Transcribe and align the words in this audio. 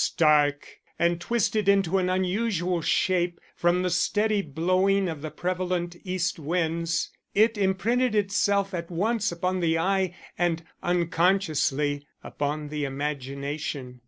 Stark 0.03 0.79
and 0.97 1.21
twisted 1.21 1.69
into 1.69 1.99
an 1.99 2.09
unusual 2.09 2.81
shape 2.81 3.39
from 3.55 3.83
the 3.83 3.91
steady 3.91 4.41
blowing 4.41 5.07
of 5.07 5.21
the 5.21 5.29
prevalent 5.29 5.95
east 6.03 6.39
winds, 6.39 7.11
it 7.35 7.55
imprinted 7.55 8.15
itself 8.15 8.73
at 8.73 8.89
once 8.89 9.31
upon 9.31 9.59
the 9.59 9.77
eye 9.77 10.15
and 10.39 10.63
unconsciously 10.81 12.07
upon 12.23 12.69
the 12.69 12.83
imagination. 12.83 13.99